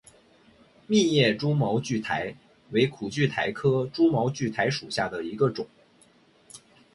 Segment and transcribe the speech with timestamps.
[0.87, 2.33] 密叶蛛毛苣苔
[2.71, 5.67] 为苦苣苔科蛛毛苣苔属下的一个种。